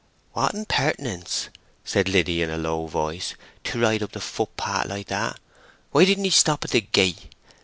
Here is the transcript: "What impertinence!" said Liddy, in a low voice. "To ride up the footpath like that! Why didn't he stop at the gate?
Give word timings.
"What 0.31 0.55
impertinence!" 0.55 1.49
said 1.85 2.09
Liddy, 2.09 2.41
in 2.41 2.49
a 2.49 2.57
low 2.57 2.87
voice. 2.87 3.35
"To 3.65 3.79
ride 3.79 4.01
up 4.01 4.13
the 4.13 4.19
footpath 4.19 4.87
like 4.87 5.09
that! 5.09 5.39
Why 5.91 6.05
didn't 6.05 6.23
he 6.23 6.31
stop 6.31 6.65
at 6.65 6.71
the 6.71 6.81
gate? 6.81 7.27